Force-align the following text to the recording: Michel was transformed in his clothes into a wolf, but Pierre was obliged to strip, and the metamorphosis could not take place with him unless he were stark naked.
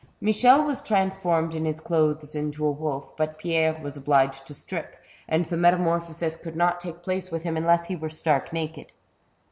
Michel 0.19 0.63
was 0.65 0.81
transformed 0.81 1.53
in 1.53 1.63
his 1.65 1.79
clothes 1.79 2.33
into 2.33 2.65
a 2.65 2.71
wolf, 2.71 3.15
but 3.15 3.37
Pierre 3.37 3.79
was 3.83 3.95
obliged 3.97 4.47
to 4.47 4.53
strip, 4.55 4.95
and 5.27 5.45
the 5.45 5.55
metamorphosis 5.55 6.35
could 6.35 6.55
not 6.55 6.79
take 6.79 7.03
place 7.03 7.29
with 7.29 7.43
him 7.43 7.55
unless 7.55 7.85
he 7.85 7.95
were 7.95 8.09
stark 8.09 8.51
naked. 8.51 8.87